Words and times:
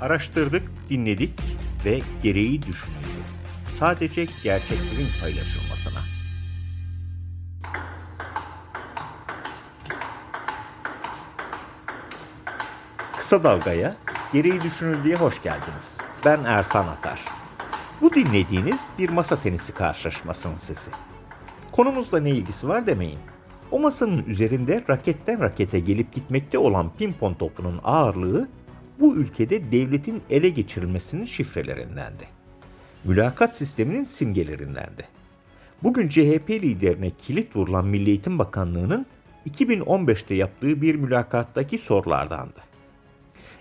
Araştırdık, 0.00 0.62
dinledik 0.90 1.40
ve 1.84 2.00
gereği 2.22 2.62
düşünüldü. 2.62 2.98
Sadece 3.78 4.26
gerçeklerin 4.42 5.08
paylaşılmasına. 5.20 6.00
Kısa 13.16 13.44
Dalga'ya 13.44 13.96
gereği 14.32 14.60
düşünüldüğe 14.60 15.16
hoş 15.16 15.42
geldiniz. 15.42 16.00
Ben 16.24 16.44
Ersan 16.44 16.88
Atar. 16.88 17.20
Bu 18.00 18.14
dinlediğiniz 18.14 18.86
bir 18.98 19.08
masa 19.08 19.40
tenisi 19.40 19.74
karşılaşmasının 19.74 20.58
sesi. 20.58 20.90
Konumuzla 21.72 22.20
ne 22.20 22.30
ilgisi 22.30 22.68
var 22.68 22.86
demeyin. 22.86 23.20
O 23.70 23.80
masanın 23.80 24.24
üzerinde 24.24 24.84
raketten 24.90 25.42
rakete 25.42 25.80
gelip 25.80 26.12
gitmekte 26.12 26.58
olan 26.58 26.90
pimpon 26.98 27.34
topunun 27.34 27.80
ağırlığı 27.84 28.48
bu 29.00 29.16
ülkede 29.16 29.72
devletin 29.72 30.22
ele 30.30 30.48
geçirilmesinin 30.48 31.24
şifrelerindendi. 31.24 32.24
Mülakat 33.04 33.56
sisteminin 33.56 34.04
simgelerindendi. 34.04 35.08
Bugün 35.82 36.08
CHP 36.08 36.50
liderine 36.50 37.10
kilit 37.10 37.56
vurulan 37.56 37.86
Milli 37.86 38.08
Eğitim 38.08 38.38
Bakanlığı'nın 38.38 39.06
2015'te 39.50 40.34
yaptığı 40.34 40.82
bir 40.82 40.94
mülakattaki 40.94 41.78
sorulardandı. 41.78 42.60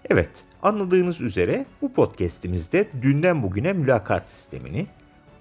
Evet, 0.09 0.29
anladığınız 0.61 1.21
üzere 1.21 1.65
bu 1.81 1.93
podcast'imizde 1.93 2.87
dünden 3.01 3.43
bugüne 3.43 3.73
mülakat 3.73 4.29
sistemini, 4.29 4.87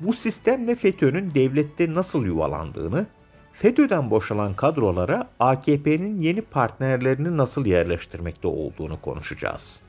bu 0.00 0.12
sistemle 0.12 0.74
FETÖ'nün 0.74 1.34
devlette 1.34 1.94
nasıl 1.94 2.26
yuvalandığını, 2.26 3.06
FETÖ'den 3.52 4.10
boşalan 4.10 4.54
kadrolara 4.54 5.30
AKP'nin 5.40 6.20
yeni 6.20 6.42
partnerlerini 6.42 7.36
nasıl 7.36 7.66
yerleştirmekte 7.66 8.48
olduğunu 8.48 9.00
konuşacağız. 9.00 9.82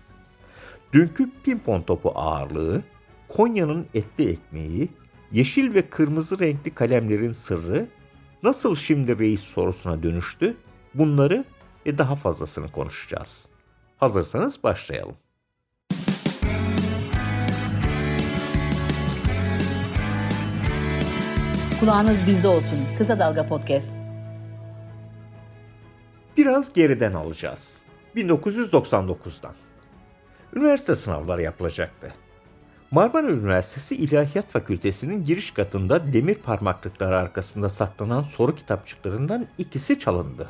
Dünkü 0.93 1.29
pimpon 1.43 1.81
topu 1.81 2.11
ağırlığı, 2.15 2.83
Konya'nın 3.27 3.85
etli 3.93 4.29
ekmeği, 4.29 4.89
yeşil 5.31 5.73
ve 5.73 5.89
kırmızı 5.89 6.39
renkli 6.39 6.75
kalemlerin 6.75 7.31
sırrı, 7.31 7.87
nasıl 8.43 8.75
şimdi 8.75 9.19
reis 9.19 9.41
sorusuna 9.41 10.03
dönüştü, 10.03 10.57
bunları 10.93 11.45
ve 11.85 11.97
daha 11.97 12.15
fazlasını 12.15 12.71
konuşacağız. 12.71 13.49
Hazırsanız 13.97 14.63
başlayalım. 14.63 15.15
Kulağınız 21.79 22.27
bizde 22.27 22.47
olsun. 22.47 22.79
Kısa 22.97 23.19
Dalga 23.19 23.47
Podcast. 23.47 23.97
Biraz 26.37 26.73
geriden 26.73 27.13
alacağız. 27.13 27.77
1999'dan. 28.15 29.53
Üniversite 30.55 30.95
sınavları 30.95 31.41
yapılacaktı. 31.41 32.13
Marmara 32.91 33.31
Üniversitesi 33.31 33.95
İlahiyat 33.95 34.49
Fakültesi'nin 34.49 35.23
giriş 35.23 35.51
katında 35.51 36.13
demir 36.13 36.35
parmaklıkları 36.35 37.17
arkasında 37.17 37.69
saklanan 37.69 38.23
soru 38.23 38.55
kitapçıklarından 38.55 39.47
ikisi 39.57 39.99
çalındı. 39.99 40.49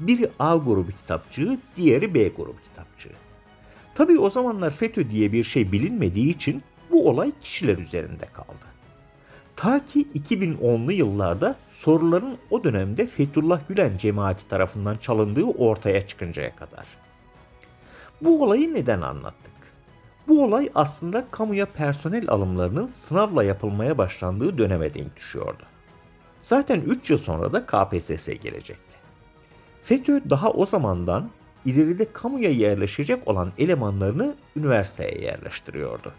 Biri 0.00 0.30
A 0.38 0.56
grubu 0.56 0.90
kitapçığı, 0.90 1.58
diğeri 1.76 2.14
B 2.14 2.28
grubu 2.28 2.60
kitapçığı. 2.60 3.12
Tabii 3.94 4.18
o 4.18 4.30
zamanlar 4.30 4.70
FETÖ 4.70 5.10
diye 5.10 5.32
bir 5.32 5.44
şey 5.44 5.72
bilinmediği 5.72 6.34
için 6.34 6.62
bu 6.90 7.08
olay 7.08 7.32
kişiler 7.40 7.78
üzerinde 7.78 8.26
kaldı. 8.32 8.66
Ta 9.56 9.84
ki 9.84 10.06
2010'lu 10.14 10.92
yıllarda 10.92 11.56
soruların 11.70 12.38
o 12.50 12.64
dönemde 12.64 13.06
Fethullah 13.06 13.68
Gülen 13.68 13.96
cemaati 13.96 14.48
tarafından 14.48 14.96
çalındığı 14.96 15.44
ortaya 15.44 16.06
çıkıncaya 16.06 16.56
kadar. 16.56 17.05
Bu 18.20 18.42
olayı 18.42 18.74
neden 18.74 19.00
anlattık? 19.00 19.52
Bu 20.28 20.44
olay 20.44 20.70
aslında 20.74 21.24
kamuya 21.30 21.66
personel 21.66 22.28
alımlarının 22.28 22.86
sınavla 22.86 23.44
yapılmaya 23.44 23.98
başlandığı 23.98 24.58
döneme 24.58 24.94
denk 24.94 25.16
düşüyordu. 25.16 25.62
Zaten 26.40 26.80
3 26.80 27.10
yıl 27.10 27.18
sonra 27.18 27.52
da 27.52 27.66
KPSS 27.66 28.28
gelecekti. 28.28 28.96
FETÖ 29.82 30.20
daha 30.30 30.50
o 30.50 30.66
zamandan 30.66 31.30
ileride 31.64 32.12
kamuya 32.12 32.50
yerleşecek 32.50 33.28
olan 33.28 33.52
elemanlarını 33.58 34.34
üniversiteye 34.56 35.22
yerleştiriyordu. 35.22 36.12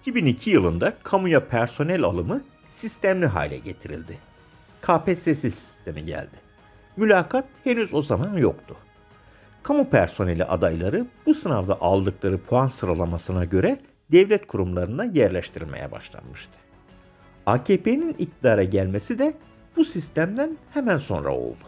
2002 0.00 0.50
yılında 0.50 0.96
kamuya 1.02 1.48
personel 1.48 2.02
alımı 2.02 2.42
sistemli 2.66 3.26
hale 3.26 3.58
getirildi. 3.58 4.18
KPSS 4.82 5.38
sistemi 5.38 6.04
geldi. 6.04 6.36
Mülakat 6.96 7.44
henüz 7.64 7.94
o 7.94 8.02
zaman 8.02 8.36
yoktu. 8.36 8.76
Kamu 9.62 9.90
personeli 9.90 10.44
adayları 10.44 11.06
bu 11.26 11.34
sınavda 11.34 11.80
aldıkları 11.80 12.38
puan 12.38 12.66
sıralamasına 12.66 13.44
göre 13.44 13.80
devlet 14.12 14.46
kurumlarına 14.46 15.04
yerleştirilmeye 15.04 15.92
başlanmıştı. 15.92 16.58
AKP'nin 17.46 18.14
iktidara 18.18 18.64
gelmesi 18.64 19.18
de 19.18 19.34
bu 19.76 19.84
sistemden 19.84 20.58
hemen 20.70 20.98
sonra 20.98 21.34
oldu. 21.36 21.64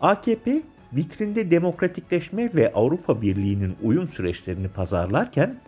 AKP 0.00 0.62
vitrinde 0.92 1.50
demokratikleşme 1.50 2.54
ve 2.54 2.72
Avrupa 2.72 3.22
Birliği'nin 3.22 3.76
uyum 3.82 4.08
süreçlerini 4.08 4.68
pazarlarken 4.68 5.60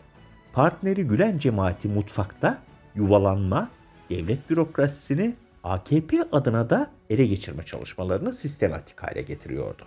partneri 0.52 1.06
Gülen 1.06 1.38
cemaati 1.38 1.88
mutfakta 1.88 2.58
yuvalanma, 2.94 3.70
devlet 4.10 4.50
bürokrasisini 4.50 5.34
AKP 5.64 6.16
adına 6.32 6.70
da 6.70 6.90
ele 7.10 7.26
geçirme 7.26 7.62
çalışmalarını 7.62 8.32
sistematik 8.32 9.02
hale 9.02 9.22
getiriyordu. 9.22 9.84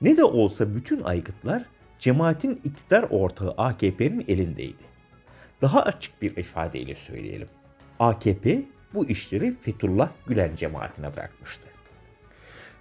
Ne 0.00 0.16
de 0.16 0.24
olsa 0.24 0.74
bütün 0.74 1.02
aygıtlar 1.02 1.64
cemaatin 1.98 2.60
iktidar 2.64 3.06
ortağı 3.10 3.54
AKP'nin 3.58 4.24
elindeydi. 4.28 4.84
Daha 5.62 5.82
açık 5.82 6.22
bir 6.22 6.36
ifadeyle 6.36 6.94
söyleyelim. 6.94 7.48
AKP 7.98 8.62
bu 8.94 9.08
işleri 9.08 9.56
Fethullah 9.60 10.10
Gülen 10.26 10.56
cemaatine 10.56 11.16
bırakmıştı. 11.16 11.68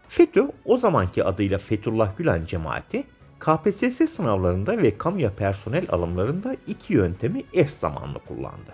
FETÖ 0.08 0.48
o 0.66 0.78
zamanki 0.78 1.24
adıyla 1.24 1.58
Fethullah 1.58 2.18
Gülen 2.18 2.46
cemaati 2.46 3.04
KPSS 3.40 4.10
sınavlarında 4.10 4.78
ve 4.78 4.98
kamuya 4.98 5.34
personel 5.36 5.86
alımlarında 5.90 6.56
iki 6.68 6.94
yöntemi 6.94 7.44
eş 7.54 7.70
zamanlı 7.70 8.20
kullandı. 8.20 8.74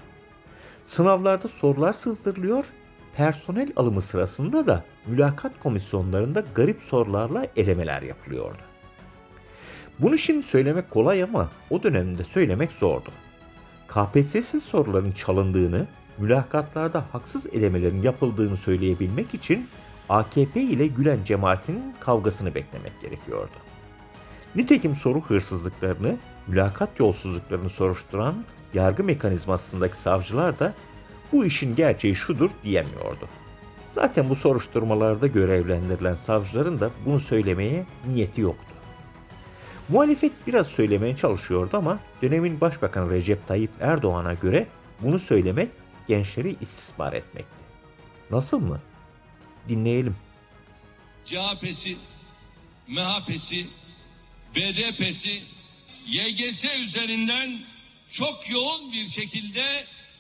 Sınavlarda 0.84 1.48
sorular 1.48 1.94
sızdırılıyor, 1.94 2.66
personel 3.16 3.68
alımı 3.76 4.02
sırasında 4.02 4.68
da 4.68 4.84
mülakat 5.08 5.60
komisyonlarında 5.60 6.44
garip 6.56 6.82
sorularla 6.82 7.48
elemeler 7.56 8.02
yapılıyordu. 8.02 8.62
Bunu 10.00 10.18
şimdi 10.18 10.44
söylemek 10.44 10.92
kolay 10.92 11.24
ama 11.24 11.50
o 11.70 11.84
dönemde 11.84 12.24
söylemek 12.24 12.72
zordu. 12.72 13.12
KPSS 13.88 14.64
soruların 14.64 15.12
çalındığını, 15.12 15.88
mülakatlarda 16.18 17.06
haksız 17.12 17.48
elemelerin 17.54 18.02
yapıldığını 18.02 18.58
söyleyebilmek 18.58 19.34
için 19.34 19.68
AKP 20.10 20.62
ile 20.62 20.88
Gülen 20.88 21.24
cemaatinin 21.24 21.96
kavgasını 22.00 22.56
beklemek 22.56 23.02
gerekiyordu. 23.02 23.52
Nitekim 24.56 24.96
soru 24.96 25.22
hırsızlıklarını, 25.22 26.18
mülakat 26.48 27.00
yolsuzluklarını 27.00 27.70
soruşturan 27.70 28.46
yargı 28.74 29.04
mekanizmasındaki 29.04 29.98
savcılar 29.98 30.60
da 30.60 30.74
bu 31.34 31.46
işin 31.46 31.76
gerçeği 31.76 32.16
şudur 32.16 32.50
diyemiyordu. 32.64 33.30
Zaten 33.88 34.30
bu 34.30 34.36
soruşturmalarda 34.36 35.28
görevlendirilen 35.28 36.14
savcıların 36.14 36.80
da 36.80 36.92
bunu 37.06 37.20
söylemeye 37.20 37.86
niyeti 38.08 38.42
yoktu. 38.42 38.74
Muhalefet 39.90 40.32
biraz 40.48 40.68
söylemeye 40.68 41.16
çalışıyordu 41.16 41.78
ama 41.78 42.00
dönemin 42.22 42.62
Başbakanı 42.62 43.10
Recep 43.10 43.48
Tayyip 43.48 43.72
Erdoğan'a 43.82 44.34
göre 44.34 44.68
bunu 45.02 45.20
söylemek 45.20 45.70
gençleri 46.08 46.56
istismar 46.62 47.14
etmekti. 47.14 47.64
Nasıl 48.32 48.60
mı? 48.60 48.80
Dinleyelim. 49.70 50.16
CHP'si, 51.26 51.98
MHP'si, 52.88 53.68
BDP'si 54.56 55.44
YGS 56.06 56.66
üzerinden 56.84 57.60
çok 58.10 58.50
yoğun 58.50 58.92
bir 58.94 59.06
şekilde 59.06 59.64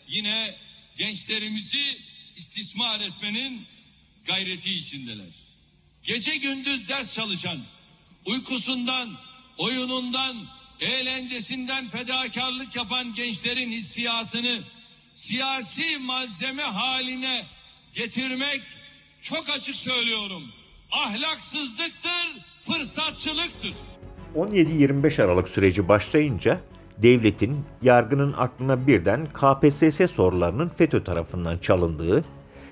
yine 0.08 0.56
gençlerimizi 0.96 1.98
istismar 2.36 3.00
etmenin 3.00 3.66
gayreti 4.26 4.74
içindeler. 4.74 5.34
Gece 6.04 6.38
gündüz 6.38 6.90
ders 6.90 7.14
çalışan, 7.14 7.58
uykusundan, 8.26 9.10
oyunundan, 9.58 10.36
eğlencesinden 10.80 11.88
fedakarlık 11.88 12.76
yapan 12.76 13.14
gençlerin 13.14 13.72
hissiyatını 13.72 14.60
siyasi 15.14 15.98
malzeme 15.98 16.64
haline 16.64 17.46
getirmek 17.94 18.62
çok 19.22 19.50
açık 19.50 19.76
söylüyorum. 19.76 20.44
Ahlaksızlıktır, 20.92 22.42
fırsatçılıktır. 22.62 23.74
17-25 24.36 25.24
Aralık 25.24 25.50
süreci 25.50 25.88
başlayınca 25.88 26.62
devletin, 26.98 27.66
yargının 27.82 28.34
aklına 28.38 28.88
birden 28.88 29.26
KPSS 29.26 30.12
sorularının 30.12 30.70
FETÖ 30.70 31.04
tarafından 31.04 31.58
çalındığı, 31.58 32.24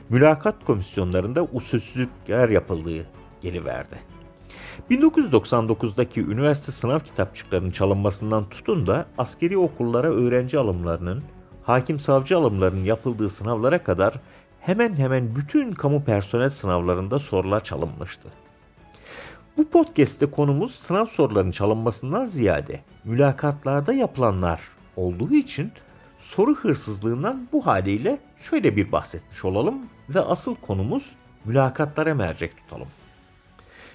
mülakat 0.10 0.66
komisyonlarında 0.66 1.44
usulsüzlükler 1.44 2.50
yapıldığı 2.50 3.06
geliverdi. 3.42 4.00
1999'daki 4.92 6.22
üniversite 6.22 6.72
sınav 6.72 7.00
kitapçıklarının 7.00 7.72
çalınmasından 7.72 8.50
tutun 8.50 8.88
da 8.88 9.06
askeri 9.18 9.58
okullara 9.58 10.10
öğrenci 10.10 10.60
alımlarının, 10.60 11.24
hakim 11.64 12.00
savcı 12.00 12.38
alımlarının 12.38 12.84
yapıldığı 12.84 13.30
sınavlara 13.30 13.84
kadar 13.84 14.14
hemen 14.60 14.94
hemen 14.94 15.36
bütün 15.36 15.72
kamu 15.72 16.04
personel 16.04 16.50
sınavlarında 16.50 17.20
sorular 17.20 17.64
çalınmıştı. 17.64 18.28
Bu 19.58 19.70
podcast'te 19.70 20.32
konumuz 20.32 20.76
sınav 20.76 21.06
sorularının 21.06 21.52
çalınmasından 21.52 22.26
ziyade 22.26 22.82
mülakatlarda 23.04 23.94
yapılanlar 23.94 24.62
olduğu 24.96 25.34
için 25.34 25.72
soru 26.18 26.56
hırsızlığından 26.56 27.48
bu 27.52 27.66
haliyle 27.66 28.20
şöyle 28.42 28.76
bir 28.76 28.92
bahsetmiş 28.92 29.46
olalım 29.46 29.76
ve 30.10 30.20
asıl 30.20 30.56
konumuz 30.56 31.16
mülakatlara 31.46 32.16
mercek 32.16 32.58
tutalım. 32.58 32.88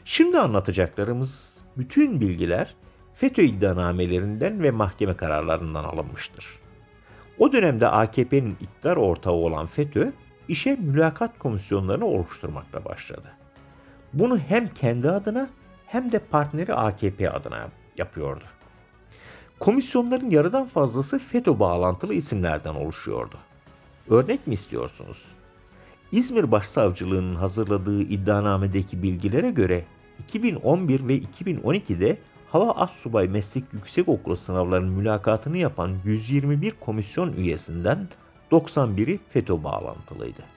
Şimdi 0.04 0.38
anlatacaklarımız 0.38 1.60
bütün 1.76 2.20
bilgiler 2.20 2.74
FETÖ 3.14 3.42
iddianamelerinden 3.42 4.62
ve 4.62 4.70
mahkeme 4.70 5.16
kararlarından 5.16 5.84
alınmıştır. 5.84 6.58
O 7.38 7.52
dönemde 7.52 7.88
AKP'nin 7.88 8.56
iktidar 8.60 8.96
ortağı 8.96 9.32
olan 9.32 9.66
FETÖ 9.66 10.12
işe 10.48 10.76
mülakat 10.76 11.38
komisyonlarını 11.38 12.04
oluşturmakla 12.06 12.84
başladı. 12.84 13.35
Bunu 14.12 14.38
hem 14.38 14.68
kendi 14.68 15.10
adına 15.10 15.48
hem 15.86 16.12
de 16.12 16.18
partneri 16.18 16.74
AKP 16.74 17.30
adına 17.30 17.68
yapıyordu. 17.96 18.44
Komisyonların 19.60 20.30
yarıdan 20.30 20.66
fazlası 20.66 21.18
FETÖ 21.18 21.58
bağlantılı 21.58 22.14
isimlerden 22.14 22.74
oluşuyordu. 22.74 23.38
Örnek 24.10 24.46
mi 24.46 24.54
istiyorsunuz? 24.54 25.24
İzmir 26.12 26.52
Başsavcılığı'nın 26.52 27.34
hazırladığı 27.34 28.02
iddianamedeki 28.02 29.02
bilgilere 29.02 29.50
göre 29.50 29.84
2011 30.18 31.08
ve 31.08 31.18
2012'de 31.18 32.18
Hava 32.50 32.70
Assubay 32.70 33.28
Meslek 33.28 33.64
Yüksekokulu 33.72 34.36
sınavlarının 34.36 34.92
mülakatını 34.92 35.58
yapan 35.58 35.96
121 36.04 36.70
komisyon 36.80 37.32
üyesinden 37.32 38.08
91'i 38.52 39.20
FETÖ 39.28 39.64
bağlantılıydı. 39.64 40.55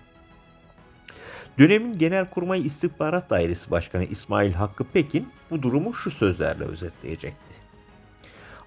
Dönemin 1.59 1.97
Genelkurmay 1.97 2.65
İstihbarat 2.65 3.29
Dairesi 3.29 3.71
Başkanı 3.71 4.03
İsmail 4.03 4.53
Hakkı 4.53 4.83
Pekin 4.83 5.29
bu 5.51 5.63
durumu 5.63 5.93
şu 5.93 6.11
sözlerle 6.11 6.63
özetleyecekti. 6.63 7.53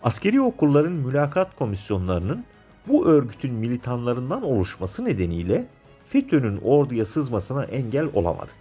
Askeri 0.02 0.40
okulların 0.40 0.92
mülakat 0.92 1.56
komisyonlarının 1.56 2.44
bu 2.88 3.06
örgütün 3.06 3.54
militanlarından 3.54 4.42
oluşması 4.42 5.04
nedeniyle 5.04 5.66
FETÖ'nün 6.06 6.56
orduya 6.56 7.04
sızmasına 7.04 7.64
engel 7.64 8.08
olamadık. 8.14 8.56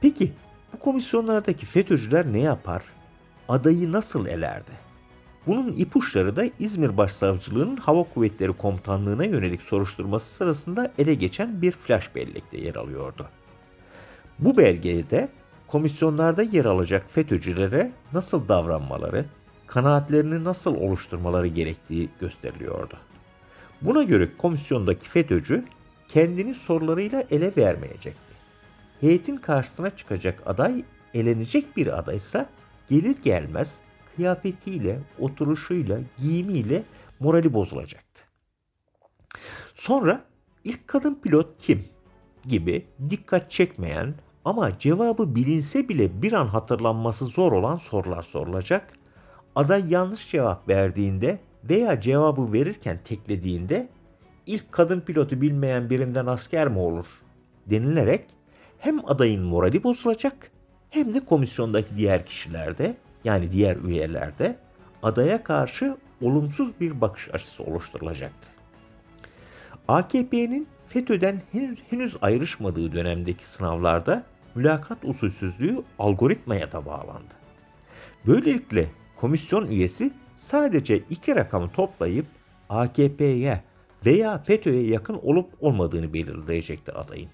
Peki 0.00 0.32
bu 0.72 0.78
komisyonlardaki 0.78 1.66
FETÖ'cüler 1.66 2.32
ne 2.32 2.40
yapar? 2.40 2.82
Adayı 3.48 3.92
nasıl 3.92 4.26
elerdi? 4.26 4.85
Bunun 5.46 5.72
ipuçları 5.72 6.36
da 6.36 6.44
İzmir 6.58 6.96
Başsavcılığı'nın 6.96 7.76
Hava 7.76 8.04
Kuvvetleri 8.14 8.52
Komutanlığı'na 8.52 9.24
yönelik 9.24 9.62
soruşturması 9.62 10.34
sırasında 10.34 10.92
ele 10.98 11.14
geçen 11.14 11.62
bir 11.62 11.72
flash 11.72 12.14
bellekte 12.14 12.60
yer 12.60 12.74
alıyordu. 12.74 13.26
Bu 14.38 14.56
belgede 14.56 15.28
komisyonlarda 15.66 16.42
yer 16.42 16.64
alacak 16.64 17.10
FETÖ'cülere 17.10 17.92
nasıl 18.12 18.48
davranmaları, 18.48 19.24
kanaatlerini 19.66 20.44
nasıl 20.44 20.74
oluşturmaları 20.74 21.46
gerektiği 21.46 22.08
gösteriliyordu. 22.20 22.96
Buna 23.82 24.02
göre 24.02 24.36
komisyondaki 24.38 25.08
FETÖ'cü 25.08 25.64
kendini 26.08 26.54
sorularıyla 26.54 27.24
ele 27.30 27.52
vermeyecekti. 27.56 28.36
Heyetin 29.00 29.36
karşısına 29.36 29.90
çıkacak 29.90 30.42
aday 30.46 30.84
elenecek 31.14 31.76
bir 31.76 31.98
adaysa 31.98 32.46
gelir 32.88 33.16
gelmez 33.22 33.80
kıyafetiyle, 34.16 35.00
oturuşuyla, 35.18 36.00
giyimiyle 36.16 36.82
morali 37.20 37.52
bozulacaktı. 37.52 38.24
Sonra 39.74 40.24
ilk 40.64 40.88
kadın 40.88 41.14
pilot 41.14 41.58
kim 41.58 41.84
gibi 42.48 42.86
dikkat 43.10 43.50
çekmeyen 43.50 44.14
ama 44.44 44.78
cevabı 44.78 45.34
bilinse 45.34 45.88
bile 45.88 46.22
bir 46.22 46.32
an 46.32 46.46
hatırlanması 46.46 47.26
zor 47.26 47.52
olan 47.52 47.76
sorular 47.76 48.22
sorulacak. 48.22 48.92
Aday 49.54 49.92
yanlış 49.92 50.30
cevap 50.30 50.68
verdiğinde 50.68 51.38
veya 51.64 52.00
cevabı 52.00 52.52
verirken 52.52 53.00
teklediğinde 53.04 53.88
ilk 54.46 54.72
kadın 54.72 55.00
pilotu 55.00 55.40
bilmeyen 55.40 55.90
birinden 55.90 56.26
asker 56.26 56.68
mi 56.68 56.78
olur 56.78 57.06
denilerek 57.66 58.24
hem 58.78 59.10
adayın 59.10 59.42
morali 59.42 59.82
bozulacak 59.82 60.50
hem 60.90 61.14
de 61.14 61.24
komisyondaki 61.24 61.96
diğer 61.96 62.26
kişilerde 62.26 62.96
yani 63.26 63.50
diğer 63.50 63.76
üyelerde 63.76 64.56
adaya 65.02 65.42
karşı 65.42 65.96
olumsuz 66.22 66.80
bir 66.80 67.00
bakış 67.00 67.28
açısı 67.34 67.62
oluşturulacaktı. 67.62 68.48
AKP'nin 69.88 70.68
FETÖ'den 70.88 71.42
henüz, 71.52 71.82
henüz 71.90 72.16
ayrışmadığı 72.22 72.92
dönemdeki 72.92 73.46
sınavlarda 73.46 74.22
mülakat 74.54 74.98
usulsüzlüğü 75.04 75.82
algoritmaya 75.98 76.72
da 76.72 76.86
bağlandı. 76.86 77.34
Böylelikle 78.26 78.90
komisyon 79.16 79.66
üyesi 79.66 80.12
sadece 80.36 80.96
iki 80.98 81.36
rakamı 81.36 81.72
toplayıp 81.72 82.26
AKP'ye 82.68 83.62
veya 84.06 84.38
FETÖ'ye 84.38 84.86
yakın 84.86 85.14
olup 85.22 85.50
olmadığını 85.60 86.14
belirleyecekti 86.14 86.92
adayın. 86.92 87.30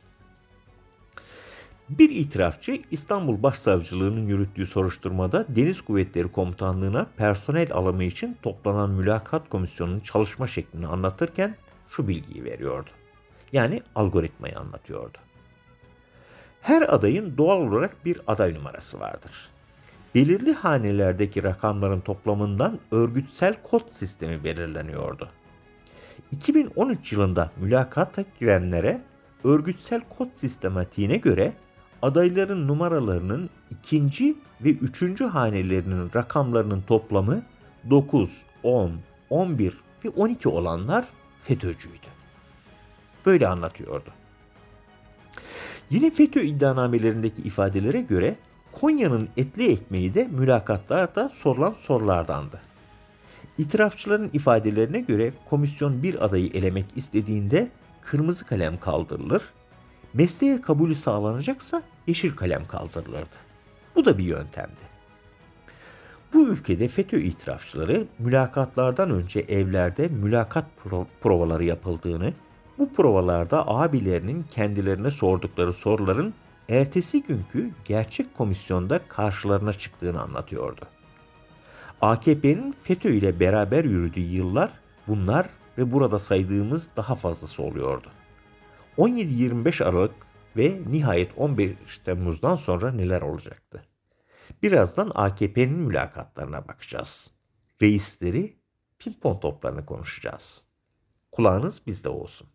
Bir 1.98 2.10
itirafçı 2.10 2.82
İstanbul 2.90 3.42
Başsavcılığı'nın 3.42 4.26
yürüttüğü 4.26 4.66
soruşturmada 4.66 5.46
Deniz 5.48 5.80
Kuvvetleri 5.80 6.32
Komutanlığı'na 6.32 7.06
personel 7.16 7.72
alımı 7.72 8.04
için 8.04 8.36
toplanan 8.42 8.90
mülakat 8.90 9.48
komisyonunun 9.48 10.00
çalışma 10.00 10.46
şeklini 10.46 10.86
anlatırken 10.86 11.56
şu 11.88 12.08
bilgiyi 12.08 12.44
veriyordu. 12.44 12.90
Yani 13.52 13.80
algoritmayı 13.94 14.58
anlatıyordu. 14.58 15.18
Her 16.60 16.94
adayın 16.94 17.38
doğal 17.38 17.60
olarak 17.60 18.04
bir 18.04 18.20
aday 18.26 18.54
numarası 18.54 19.00
vardır. 19.00 19.50
Belirli 20.14 20.52
hanelerdeki 20.52 21.42
rakamların 21.42 22.00
toplamından 22.00 22.78
örgütsel 22.90 23.54
kod 23.62 23.82
sistemi 23.90 24.44
belirleniyordu. 24.44 25.28
2013 26.30 27.12
yılında 27.12 27.50
mülakata 27.56 28.24
girenlere 28.40 29.00
örgütsel 29.44 30.00
kod 30.08 30.28
sistematiğine 30.32 31.16
göre 31.16 31.52
adayların 32.02 32.68
numaralarının 32.68 33.50
ikinci 33.70 34.36
ve 34.60 34.70
üçüncü 34.70 35.24
hanelerinin 35.24 36.10
rakamlarının 36.14 36.82
toplamı 36.82 37.42
9, 37.90 38.42
10, 38.62 38.92
11 39.30 39.80
ve 40.04 40.08
12 40.08 40.48
olanlar 40.48 41.04
FETÖ'cüydü. 41.42 42.06
Böyle 43.26 43.48
anlatıyordu. 43.48 44.10
Yine 45.90 46.10
FETÖ 46.10 46.40
iddianamelerindeki 46.42 47.42
ifadelere 47.42 48.00
göre 48.00 48.36
Konya'nın 48.72 49.28
etli 49.36 49.72
ekmeği 49.72 50.14
de 50.14 50.28
mülakatlarda 50.30 51.28
sorulan 51.28 51.72
sorulardandı. 51.72 52.60
İtirafçıların 53.58 54.30
ifadelerine 54.32 55.00
göre 55.00 55.32
komisyon 55.50 56.02
bir 56.02 56.24
adayı 56.24 56.50
elemek 56.54 56.86
istediğinde 56.96 57.70
kırmızı 58.02 58.46
kalem 58.46 58.80
kaldırılır 58.80 59.42
mesleğe 60.14 60.60
kabulü 60.60 60.94
sağlanacaksa 60.94 61.82
yeşil 62.06 62.36
kalem 62.36 62.66
kaldırılırdı. 62.66 63.36
Bu 63.94 64.04
da 64.04 64.18
bir 64.18 64.24
yöntemdi. 64.24 64.92
Bu 66.32 66.48
ülkede 66.48 66.88
FETÖ 66.88 67.20
itirafçıları 67.20 68.06
mülakatlardan 68.18 69.10
önce 69.10 69.40
evlerde 69.40 70.08
mülakat 70.08 70.64
provaları 71.20 71.64
yapıldığını, 71.64 72.32
bu 72.78 72.92
provalarda 72.92 73.68
abilerinin 73.68 74.42
kendilerine 74.42 75.10
sordukları 75.10 75.72
soruların 75.72 76.34
ertesi 76.68 77.22
günkü 77.22 77.70
gerçek 77.84 78.34
komisyonda 78.36 79.00
karşılarına 79.08 79.72
çıktığını 79.72 80.22
anlatıyordu. 80.22 80.80
AKP'nin 82.00 82.74
FETÖ 82.82 83.12
ile 83.12 83.40
beraber 83.40 83.84
yürüdüğü 83.84 84.20
yıllar 84.20 84.70
bunlar 85.08 85.46
ve 85.78 85.92
burada 85.92 86.18
saydığımız 86.18 86.88
daha 86.96 87.14
fazlası 87.14 87.62
oluyordu. 87.62 88.08
17-25 88.98 89.84
Aralık 89.84 90.14
ve 90.56 90.80
nihayet 90.86 91.30
15 91.36 91.98
Temmuz'dan 92.04 92.56
sonra 92.56 92.92
neler 92.92 93.22
olacaktı? 93.22 93.82
Birazdan 94.62 95.12
AKP'nin 95.14 95.78
mülakatlarına 95.78 96.68
bakacağız. 96.68 97.32
Reisleri, 97.82 98.56
pimpon 98.98 99.40
toplarını 99.40 99.86
konuşacağız. 99.86 100.66
Kulağınız 101.32 101.82
bizde 101.86 102.08
olsun. 102.08 102.48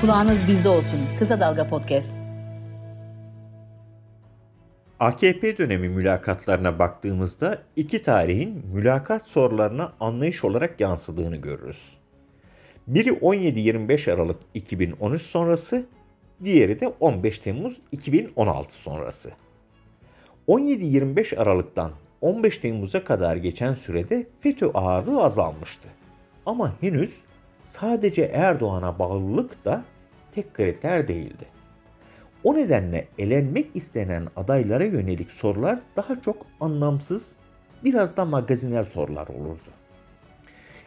Kulağınız 0.00 0.48
bizde 0.48 0.68
olsun. 0.68 1.00
Kısa 1.18 1.40
Dalga 1.40 1.68
Podcast. 1.68 2.27
AKP 5.00 5.58
dönemi 5.58 5.88
mülakatlarına 5.88 6.78
baktığımızda 6.78 7.62
iki 7.76 8.02
tarihin 8.02 8.66
mülakat 8.66 9.26
sorularına 9.26 9.92
anlayış 10.00 10.44
olarak 10.44 10.80
yansıdığını 10.80 11.36
görürüz. 11.36 11.96
Biri 12.86 13.10
17-25 13.10 14.12
Aralık 14.12 14.36
2013 14.54 15.22
sonrası, 15.22 15.86
diğeri 16.44 16.80
de 16.80 16.88
15 17.00 17.38
Temmuz 17.38 17.80
2016 17.92 18.74
sonrası. 18.74 19.30
17-25 20.48 21.36
Aralık'tan 21.36 21.92
15 22.20 22.58
Temmuz'a 22.58 23.04
kadar 23.04 23.36
geçen 23.36 23.74
sürede 23.74 24.26
FETÖ 24.40 24.70
ağırlığı 24.74 25.22
azalmıştı. 25.22 25.88
Ama 26.46 26.74
henüz 26.80 27.20
sadece 27.62 28.22
Erdoğan'a 28.22 28.98
bağlılık 28.98 29.64
da 29.64 29.84
tek 30.34 30.54
kriter 30.54 31.08
değildi. 31.08 31.57
O 32.44 32.54
nedenle 32.54 33.08
elenmek 33.18 33.66
istenen 33.74 34.28
adaylara 34.36 34.84
yönelik 34.84 35.30
sorular 35.30 35.80
daha 35.96 36.20
çok 36.20 36.46
anlamsız, 36.60 37.36
biraz 37.84 38.16
da 38.16 38.24
magazinel 38.24 38.84
sorular 38.84 39.28
olurdu. 39.28 39.70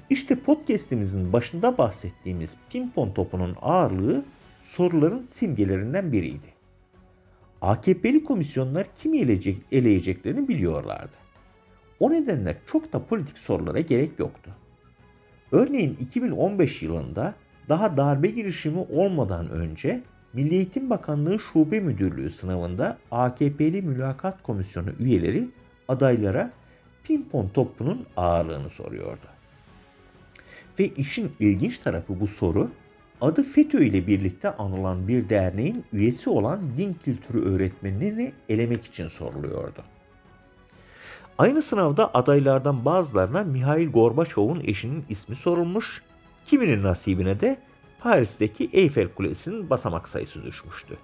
İşte 0.10 0.36
podcast'imizin 0.36 1.34
başında 1.34 1.77
bahsettiğimiz 1.77 2.58
pimpon 2.70 3.12
topunun 3.12 3.55
ağırlığı 3.62 4.25
soruların 4.60 5.22
simgelerinden 5.22 6.12
biriydi. 6.12 6.48
AKP'li 7.62 8.24
komisyonlar 8.24 8.88
kimi 8.96 9.20
eleyecek, 9.20 9.58
eleyeceklerini 9.72 10.48
biliyorlardı. 10.48 11.15
O 12.00 12.12
nedenle 12.12 12.58
çok 12.65 12.93
da 12.93 13.05
politik 13.05 13.38
sorulara 13.38 13.79
gerek 13.79 14.20
yoktu. 14.20 14.51
Örneğin 15.51 15.98
2015 16.00 16.84
yılında 16.84 17.36
daha 17.70 17.98
darbe 17.98 18.27
girişimi 18.27 18.79
olmadan 18.79 19.50
önce 19.50 20.03
Milli 20.33 20.55
Eğitim 20.55 20.89
Bakanlığı 20.89 21.39
Şube 21.39 21.79
Müdürlüğü 21.79 22.29
sınavında 22.29 22.97
AKP'li 23.11 23.81
mülakat 23.81 24.43
komisyonu 24.43 24.89
üyeleri 25.00 25.50
adaylara 25.88 26.51
pimpon 27.03 27.47
topunun 27.47 28.05
ağırlığını 28.17 28.69
soruyordu. 28.69 29.25
Ve 30.79 30.88
işin 30.88 31.31
ilginç 31.39 31.77
tarafı 31.77 32.19
bu 32.19 32.27
soru 32.27 32.69
adı 33.21 33.43
FETÖ 33.43 33.83
ile 33.83 34.07
birlikte 34.07 34.50
anılan 34.55 35.07
bir 35.07 35.29
derneğin 35.29 35.85
üyesi 35.93 36.29
olan 36.29 36.77
din 36.77 36.93
kültürü 36.93 37.41
öğretmenlerini 37.41 38.33
elemek 38.50 38.85
için 38.85 39.07
soruluyordu. 39.07 39.83
Aynı 41.38 41.61
sınavda 41.61 42.13
adaylardan 42.13 42.85
bazılarına 42.85 43.43
Mihail 43.43 43.91
Gorbaçov'un 43.91 44.61
eşinin 44.63 45.05
ismi 45.09 45.35
sorulmuş, 45.35 46.03
kiminin 46.45 46.83
nasibine 46.83 47.39
de 47.39 47.57
Paris'teki 48.03 48.70
Eyfel 48.74 49.08
Kulesi'nin 49.08 49.70
basamak 49.70 50.08
sayısı 50.08 50.43
düşmüştü. 50.43 50.98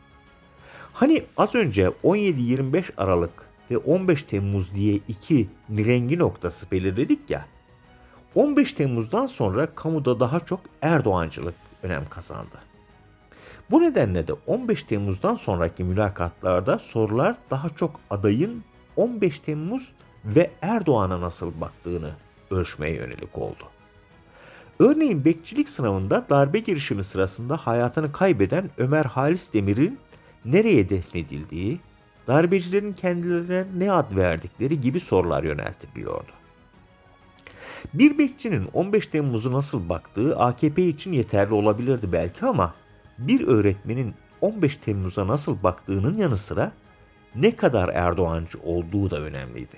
Hani 0.93 1.25
az 1.37 1.55
önce 1.55 1.91
17-25 2.03 2.83
Aralık 2.97 3.47
ve 3.71 3.77
15 3.77 4.23
Temmuz 4.23 4.73
diye 4.73 4.95
iki 4.95 5.49
nirengi 5.69 6.19
noktası 6.19 6.71
belirledik 6.71 7.29
ya, 7.29 7.45
15 8.35 8.73
Temmuz'dan 8.73 9.27
sonra 9.27 9.75
kamuda 9.75 10.19
daha 10.19 10.39
çok 10.39 10.59
Erdoğancılık 10.81 11.55
önem 11.83 12.09
kazandı. 12.09 12.57
Bu 13.71 13.81
nedenle 13.81 14.27
de 14.27 14.33
15 14.33 14.83
Temmuz'dan 14.83 15.35
sonraki 15.35 15.83
mülakatlarda 15.83 16.79
sorular 16.79 17.35
daha 17.49 17.69
çok 17.69 17.99
adayın 18.09 18.63
15 18.95 19.39
Temmuz 19.39 19.91
ve 20.25 20.51
Erdoğan'a 20.61 21.21
nasıl 21.21 21.61
baktığını 21.61 22.11
ölçmeye 22.51 22.93
yönelik 22.93 23.37
oldu. 23.37 23.63
Örneğin 24.79 25.25
bekçilik 25.25 25.69
sınavında 25.69 26.25
darbe 26.29 26.59
girişimi 26.59 27.03
sırasında 27.03 27.57
hayatını 27.57 28.11
kaybeden 28.11 28.69
Ömer 28.77 29.05
Halis 29.05 29.53
Demir'in 29.53 29.99
nereye 30.45 30.89
defnedildiği, 30.89 31.79
darbecilerin 32.27 32.93
kendilerine 32.93 33.65
ne 33.77 33.91
ad 33.91 34.15
verdikleri 34.15 34.81
gibi 34.81 34.99
sorular 34.99 35.43
yöneltiliyordu. 35.43 36.31
Bir 37.93 38.17
bekçinin 38.17 38.67
15 38.73 39.07
Temmuz'u 39.07 39.51
nasıl 39.53 39.89
baktığı 39.89 40.37
AKP 40.39 40.83
için 40.83 41.11
yeterli 41.11 41.53
olabilirdi 41.53 42.11
belki 42.11 42.45
ama 42.45 42.73
bir 43.17 43.47
öğretmenin 43.47 44.13
15 44.41 44.77
Temmuz'a 44.77 45.27
nasıl 45.27 45.63
baktığının 45.63 46.17
yanı 46.17 46.37
sıra 46.37 46.71
ne 47.35 47.55
kadar 47.55 47.89
Erdoğancı 47.89 48.59
olduğu 48.63 49.11
da 49.11 49.21
önemliydi. 49.21 49.77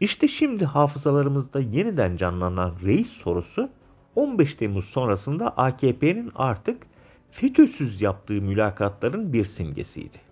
İşte 0.00 0.28
şimdi 0.28 0.64
hafızalarımızda 0.64 1.60
yeniden 1.60 2.16
canlanan 2.16 2.74
reis 2.84 3.08
sorusu 3.08 3.70
15 4.16 4.54
Temmuz 4.54 4.84
sonrasında 4.84 5.48
AKP'nin 5.48 6.32
artık 6.34 6.82
FETÖ'süz 7.30 8.02
yaptığı 8.02 8.42
mülakatların 8.42 9.32
bir 9.32 9.44
simgesiydi. 9.44 10.26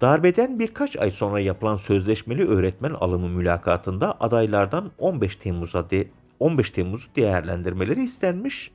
Darbeden 0.00 0.58
birkaç 0.58 0.96
ay 0.96 1.10
sonra 1.10 1.40
yapılan 1.40 1.76
sözleşmeli 1.76 2.48
öğretmen 2.48 2.90
alımı 2.90 3.28
mülakatında 3.28 4.20
adaylardan 4.20 4.90
15 4.98 5.36
Temmuz'a 5.36 5.90
de 5.90 6.08
15 6.40 6.70
Temmuz'u 6.70 7.08
değerlendirmeleri 7.16 8.02
istenmiş. 8.02 8.70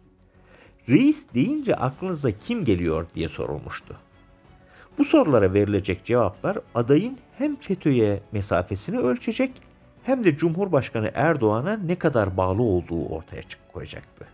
Reis 0.90 1.34
deyince 1.34 1.76
aklınıza 1.76 2.32
kim 2.32 2.66
geliyor 2.66 3.08
diye 3.16 3.30
sorulmuştu. 3.30 3.98
Bu 4.98 5.06
sorulara 5.06 5.54
verilecek 5.54 6.04
cevaplar 6.04 6.58
adayın 6.76 7.18
hem 7.38 7.56
FETÖ'ye 7.56 8.22
mesafesini 8.32 9.00
ölçecek 9.00 9.52
hem 10.06 10.24
de 10.24 10.38
Cumhurbaşkanı 10.38 11.12
Erdoğan'a 11.14 11.78
ne 11.78 11.96
kadar 11.96 12.38
bağlı 12.38 12.62
olduğu 12.62 13.06
ortaya 13.06 13.44
çık 13.44 13.74
koyacaktı. 13.74 14.28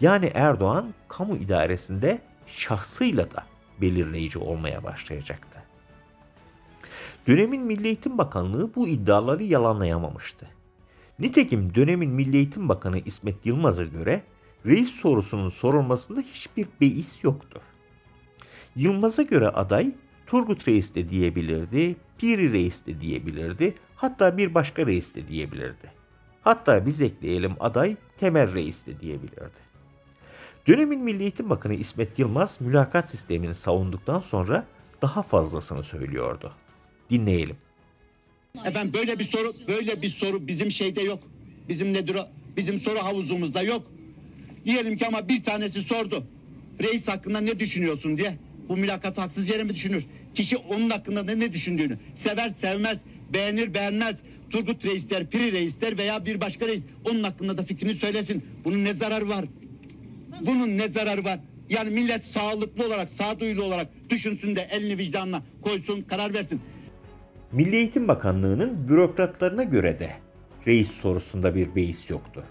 Yani 0.00 0.30
Erdoğan 0.34 0.94
kamu 1.08 1.36
idaresinde 1.36 2.20
şahsıyla 2.46 3.30
da 3.30 3.44
belirleyici 3.80 4.38
olmaya 4.38 4.84
başlayacaktı. 4.84 5.62
Dönemin 7.28 7.62
Milli 7.62 7.86
Eğitim 7.86 8.18
Bakanlığı 8.18 8.74
bu 8.74 8.88
iddiaları 8.88 9.44
yalanlayamamıştı. 9.44 10.46
Nitekim 11.18 11.74
dönemin 11.74 12.10
Milli 12.10 12.36
Eğitim 12.36 12.68
Bakanı 12.68 12.98
İsmet 12.98 13.46
Yılmaz'a 13.46 13.84
göre 13.84 14.22
reis 14.66 14.90
sorusunun 14.90 15.48
sorulmasında 15.48 16.20
hiçbir 16.20 16.66
beis 16.80 17.24
yoktu. 17.24 17.60
Yılmaz'a 18.76 19.22
göre 19.22 19.48
aday 19.48 19.92
Turgut 20.26 20.68
Reis 20.68 20.94
de 20.94 21.08
diyebilirdi, 21.08 21.96
Piri 22.18 22.52
Reis 22.52 22.86
de 22.86 23.00
diyebilirdi, 23.00 23.74
hatta 24.02 24.36
bir 24.36 24.54
başka 24.54 24.86
reis 24.86 25.14
de 25.14 25.28
diyebilirdi. 25.28 25.92
Hatta 26.42 26.86
biz 26.86 27.00
ekleyelim 27.00 27.52
aday 27.60 27.96
Temel 28.16 28.54
Reis 28.54 28.86
de 28.86 29.00
diyebilirdi. 29.00 29.72
Dönemin 30.68 31.00
Milli 31.00 31.22
Eğitim 31.22 31.50
Bakanı 31.50 31.74
İsmet 31.74 32.18
Yılmaz 32.18 32.60
mülakat 32.60 33.10
sistemini 33.10 33.54
savunduktan 33.54 34.20
sonra 34.20 34.66
daha 35.02 35.22
fazlasını 35.22 35.82
söylüyordu. 35.82 36.52
Dinleyelim. 37.10 37.56
Efendim 38.64 38.92
böyle 38.94 39.18
bir 39.18 39.24
soru 39.24 39.52
böyle 39.68 40.02
bir 40.02 40.08
soru 40.08 40.48
bizim 40.48 40.70
şeyde 40.70 41.02
yok. 41.02 41.18
Bizim 41.68 41.92
nedir 41.92 42.14
o? 42.14 42.26
Bizim 42.56 42.80
soru 42.80 42.98
havuzumuzda 42.98 43.62
yok. 43.62 43.82
Diyelim 44.64 44.96
ki 44.96 45.06
ama 45.06 45.28
bir 45.28 45.44
tanesi 45.44 45.82
sordu. 45.82 46.24
Reis 46.82 47.08
hakkında 47.08 47.40
ne 47.40 47.60
düşünüyorsun 47.60 48.18
diye. 48.18 48.38
Bu 48.68 48.76
mülakat 48.76 49.18
haksız 49.18 49.48
yere 49.50 49.64
mi 49.64 49.74
düşünür? 49.74 50.06
Kişi 50.34 50.56
onun 50.56 50.90
hakkında 50.90 51.22
ne, 51.22 51.38
ne 51.38 51.52
düşündüğünü 51.52 51.98
sever 52.16 52.48
sevmez, 52.48 53.00
beğenir 53.34 53.74
beğenmez. 53.74 54.20
Turgut 54.50 54.84
Reis 54.84 55.10
der, 55.10 55.26
Piri 55.26 55.52
Reis 55.52 55.76
veya 55.98 56.26
bir 56.26 56.40
başka 56.40 56.68
reis. 56.68 56.84
Onun 57.10 57.22
hakkında 57.22 57.58
da 57.58 57.62
fikrini 57.62 57.94
söylesin. 57.94 58.44
Bunun 58.64 58.84
ne 58.84 58.94
zararı 58.94 59.28
var? 59.28 59.44
Bunun 60.40 60.78
ne 60.78 60.88
zararı 60.88 61.24
var? 61.24 61.40
Yani 61.68 61.90
millet 61.90 62.24
sağlıklı 62.24 62.86
olarak, 62.86 63.10
sağduyulu 63.10 63.62
olarak 63.64 63.88
düşünsün 64.10 64.56
de 64.56 64.68
elini 64.70 64.98
vicdanına 64.98 65.42
koysun, 65.62 66.02
karar 66.02 66.34
versin. 66.34 66.60
Milli 67.52 67.76
Eğitim 67.76 68.08
Bakanlığı'nın 68.08 68.88
bürokratlarına 68.88 69.62
göre 69.62 69.98
de 69.98 70.10
reis 70.66 70.90
sorusunda 70.90 71.54
bir 71.54 71.74
beis 71.74 72.10
yoktu. 72.10 72.44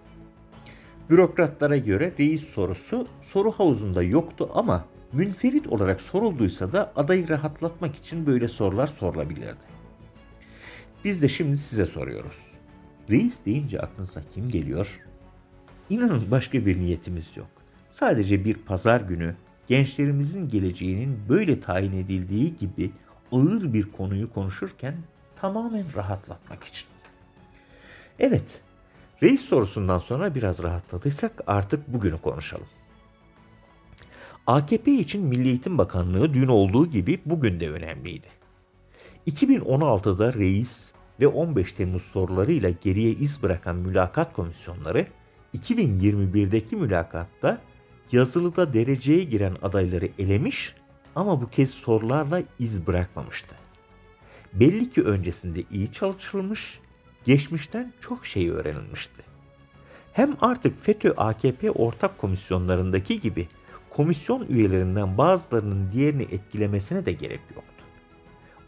Bürokratlara 1.10 1.78
göre 1.78 2.14
reis 2.20 2.44
sorusu 2.44 3.08
soru 3.22 3.52
havuzunda 3.52 4.04
yoktu 4.04 4.50
ama 4.54 4.86
münferit 5.14 5.68
olarak 5.68 6.02
sorulduysa 6.02 6.74
da 6.74 6.94
adayı 6.96 7.30
rahatlatmak 7.30 7.96
için 7.96 8.26
böyle 8.26 8.48
sorular 8.48 8.88
sorulabilirdi. 8.88 9.81
Biz 11.04 11.22
de 11.22 11.28
şimdi 11.28 11.58
size 11.58 11.86
soruyoruz. 11.86 12.52
Reis 13.10 13.46
deyince 13.46 13.80
aklınıza 13.80 14.22
kim 14.34 14.50
geliyor? 14.50 15.02
İnanın 15.90 16.32
başka 16.32 16.66
bir 16.66 16.80
niyetimiz 16.80 17.38
yok. 17.38 17.48
Sadece 17.90 18.46
bir 18.46 18.54
pazar 18.54 19.02
günü 19.02 19.36
gençlerimizin 19.68 20.48
geleceğinin 20.48 21.20
böyle 21.30 21.60
tayin 21.60 21.92
edildiği 21.92 22.56
gibi 22.56 22.92
ağır 23.32 23.74
bir 23.74 23.92
konuyu 23.92 24.34
konuşurken 24.34 24.96
tamamen 25.36 25.86
rahatlatmak 25.96 26.64
için. 26.64 26.88
Evet, 28.20 28.62
reis 29.24 29.42
sorusundan 29.42 29.98
sonra 29.98 30.36
biraz 30.36 30.64
rahatladıysak 30.64 31.32
artık 31.48 31.94
bugünü 31.94 32.18
konuşalım. 32.18 32.68
AKP 34.48 34.92
için 34.92 35.24
Milli 35.24 35.48
Eğitim 35.48 35.78
Bakanlığı 35.78 36.34
dün 36.34 36.48
olduğu 36.48 36.90
gibi 36.90 37.22
bugün 37.26 37.60
de 37.60 37.70
önemliydi. 37.70 38.41
2016'da 39.28 40.34
reis 40.34 40.94
ve 41.20 41.28
15 41.28 41.74
Temmuz 41.74 42.04
sorularıyla 42.04 42.70
geriye 42.70 43.12
iz 43.12 43.44
bırakan 43.44 43.76
mülakat 43.76 44.34
komisyonları 44.34 45.08
2021'deki 45.58 46.76
mülakatta 46.76 47.62
yazılıda 48.12 48.74
dereceye 48.74 49.24
giren 49.24 49.56
adayları 49.62 50.10
elemiş 50.20 50.76
ama 51.16 51.42
bu 51.42 51.48
kez 51.48 51.70
sorularla 51.70 52.44
iz 52.60 52.88
bırakmamıştı. 52.88 53.56
Belli 54.54 54.90
ki 54.90 55.04
öncesinde 55.04 55.64
iyi 55.72 55.92
çalışılmış, 55.92 56.80
geçmişten 57.24 57.94
çok 58.00 58.26
şey 58.26 58.50
öğrenilmişti. 58.50 59.22
Hem 60.14 60.38
artık 60.42 60.84
FETÖ-AKP 60.84 61.72
ortak 61.72 62.18
komisyonlarındaki 62.18 63.20
gibi 63.20 63.48
komisyon 63.90 64.46
üyelerinden 64.50 65.18
bazılarının 65.18 65.92
diğerini 65.92 66.24
etkilemesine 66.24 67.06
de 67.06 67.12
gerek 67.12 67.42
yoktu. 67.56 67.81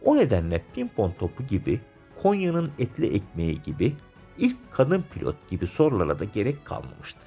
O 0.04 0.16
nedenle 0.16 0.62
pimpon 0.74 1.12
topu 1.20 1.44
gibi, 1.44 1.80
Konya'nın 2.22 2.72
etli 2.80 3.16
ekmeği 3.16 3.62
gibi, 3.62 3.94
ilk 4.38 4.72
kadın 4.72 5.04
pilot 5.14 5.50
gibi 5.50 5.68
sorulara 5.68 6.20
da 6.20 6.24
gerek 6.24 6.66
kalmamıştı. 6.66 7.20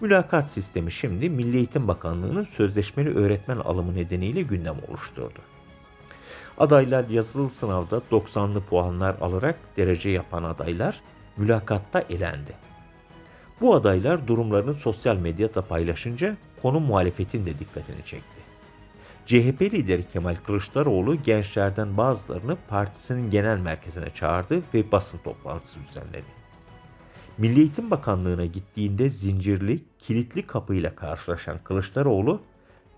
Mülakat 0.00 0.50
sistemi 0.50 0.92
şimdi 0.92 1.30
Milli 1.30 1.56
Eğitim 1.56 1.88
Bakanlığı'nın 1.88 2.44
sözleşmeli 2.44 3.14
öğretmen 3.14 3.56
alımı 3.56 3.94
nedeniyle 3.94 4.42
gündem 4.42 4.76
oluşturdu. 4.88 5.38
Adaylar 6.58 7.08
yazılı 7.08 7.50
sınavda 7.50 8.02
90'lı 8.10 8.60
puanlar 8.60 9.16
alarak 9.20 9.58
derece 9.76 10.10
yapan 10.10 10.42
adaylar 10.42 11.00
mülakatta 11.36 12.04
elendi. 12.10 12.52
Bu 13.60 13.74
adaylar 13.74 14.26
durumlarını 14.26 14.74
sosyal 14.74 15.16
medyada 15.16 15.62
paylaşınca 15.62 16.36
konu 16.62 16.80
muhalefetin 16.80 17.46
de 17.46 17.58
dikkatini 17.58 18.04
çekti. 18.04 18.35
CHP 19.26 19.62
lideri 19.62 20.08
Kemal 20.08 20.34
Kılıçdaroğlu 20.46 21.22
gençlerden 21.22 21.96
bazılarını 21.96 22.56
partisinin 22.68 23.30
genel 23.30 23.58
merkezine 23.58 24.10
çağırdı 24.10 24.62
ve 24.74 24.92
basın 24.92 25.18
toplantısı 25.18 25.80
düzenledi. 25.88 26.36
Milli 27.38 27.58
Eğitim 27.58 27.90
Bakanlığı'na 27.90 28.44
gittiğinde 28.44 29.08
zincirli, 29.08 29.84
kilitli 29.98 30.46
kapıyla 30.46 30.94
karşılaşan 30.94 31.58
Kılıçdaroğlu, 31.64 32.40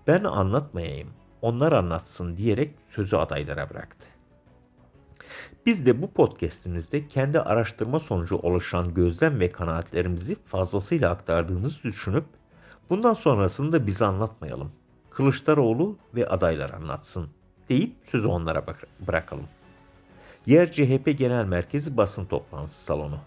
ben 0.07 0.23
anlatmayayım, 0.23 1.09
onlar 1.41 1.71
anlatsın 1.71 2.37
diyerek 2.37 2.75
sözü 2.89 3.15
adaylara 3.15 3.69
bıraktı. 3.69 4.07
Biz 5.65 5.85
de 5.85 6.01
bu 6.01 6.11
podcast'imizde 6.11 7.07
kendi 7.07 7.39
araştırma 7.39 7.99
sonucu 7.99 8.35
oluşan 8.35 8.93
gözlem 8.93 9.39
ve 9.39 9.51
kanaatlerimizi 9.51 10.35
fazlasıyla 10.45 11.11
aktardığımızı 11.11 11.83
düşünüp 11.83 12.25
bundan 12.89 13.13
sonrasını 13.13 13.71
da 13.71 13.87
bize 13.87 14.05
anlatmayalım. 14.05 14.71
Kılıçdaroğlu 15.19 15.97
ve 16.15 16.27
adaylar 16.27 16.69
anlatsın 16.69 17.29
deyip 17.69 17.91
sözü 18.03 18.27
onlara 18.27 18.63
bırakalım. 19.07 19.47
Yer 20.45 20.71
CHP 20.71 21.17
Genel 21.17 21.45
Merkezi 21.45 21.97
basın 21.97 22.25
toplantısı 22.25 22.85
salonu. 22.85 23.19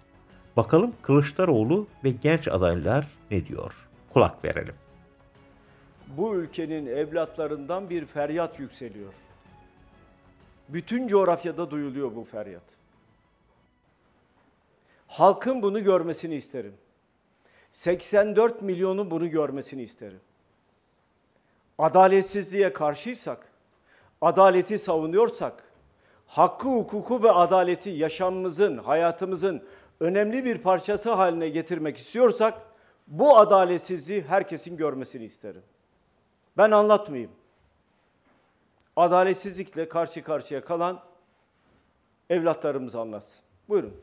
Bakalım 0.56 0.94
Kılıçdaroğlu 1.02 1.86
ve 2.04 2.10
genç 2.10 2.48
adaylar 2.48 3.06
ne 3.30 3.46
diyor? 3.46 3.88
Kulak 4.12 4.44
verelim. 4.44 4.74
Bu 6.16 6.34
ülkenin 6.34 6.86
evlatlarından 6.86 7.90
bir 7.90 8.06
feryat 8.06 8.58
yükseliyor. 8.58 9.14
Bütün 10.68 11.08
coğrafyada 11.08 11.70
duyuluyor 11.70 12.16
bu 12.16 12.24
feryat. 12.24 12.64
Halkın 15.06 15.62
bunu 15.62 15.84
görmesini 15.84 16.34
isterim. 16.34 16.74
84 17.72 18.62
milyonun 18.62 19.10
bunu 19.10 19.30
görmesini 19.30 19.82
isterim. 19.82 20.20
Adaletsizliğe 21.82 22.72
karşıysak, 22.72 23.46
adaleti 24.20 24.78
savunuyorsak, 24.78 25.64
hakkı, 26.26 26.68
hukuku 26.68 27.22
ve 27.22 27.30
adaleti 27.30 27.90
yaşamımızın, 27.90 28.78
hayatımızın 28.78 29.62
önemli 30.00 30.44
bir 30.44 30.58
parçası 30.58 31.12
haline 31.12 31.48
getirmek 31.48 31.96
istiyorsak, 31.96 32.54
bu 33.06 33.38
adaletsizliği 33.38 34.22
herkesin 34.22 34.76
görmesini 34.76 35.24
isterim. 35.24 35.62
Ben 36.56 36.70
anlatmayayım 36.70 37.30
adaletsizlikle 38.96 39.88
karşı 39.88 40.22
karşıya 40.22 40.64
kalan 40.64 41.00
evlatlarımız 42.30 42.94
anlatsın. 42.94 43.40
Buyurun. 43.68 43.94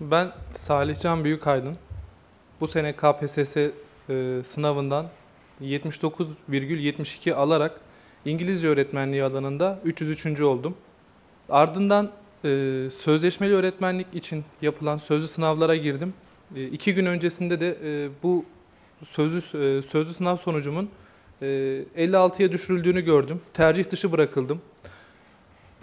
Ben 0.00 0.32
Salihcan 0.54 1.24
Büyükaydın. 1.24 1.76
Bu 2.60 2.68
sene 2.68 2.96
KPSS 2.96 3.56
e, 3.56 3.70
sınavından 4.44 5.06
79,72 5.62 7.34
alarak 7.34 7.80
İngilizce 8.24 8.68
öğretmenliği 8.68 9.24
alanında 9.24 9.80
303. 9.84 10.40
oldum. 10.40 10.74
Ardından 11.48 12.10
e, 12.44 12.48
sözleşmeli 12.90 13.54
öğretmenlik 13.54 14.06
için 14.14 14.44
yapılan 14.62 14.98
sözlü 14.98 15.28
sınavlara 15.28 15.76
girdim. 15.76 16.14
E, 16.56 16.64
iki 16.64 16.94
gün 16.94 17.06
öncesinde 17.06 17.60
de 17.60 17.76
e, 17.84 18.08
bu 18.22 18.44
sözlü, 19.06 19.38
e, 19.38 19.82
sözlü 19.82 20.14
sınav 20.14 20.36
sonucumun 20.36 20.90
56'ya 21.42 22.48
ee, 22.48 22.52
düşürüldüğünü 22.52 23.00
gördüm. 23.00 23.40
Tercih 23.54 23.90
dışı 23.90 24.12
bırakıldım. 24.12 24.60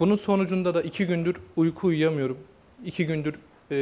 Bunun 0.00 0.16
sonucunda 0.16 0.74
da 0.74 0.82
iki 0.82 1.06
gündür 1.06 1.36
uyku 1.56 1.86
uyuyamıyorum. 1.86 2.38
İki 2.84 3.06
gündür 3.06 3.34
e, 3.70 3.76